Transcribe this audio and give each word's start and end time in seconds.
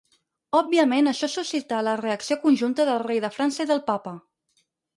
Òbviament 0.59 1.09
això 1.11 1.29
suscità 1.33 1.83
la 1.89 1.93
reacció 2.01 2.39
conjunta 2.47 2.89
del 2.91 3.05
rei 3.07 3.23
de 3.27 3.33
França 3.39 3.67
i 3.69 3.73
del 3.75 3.87
papa. 3.95 4.19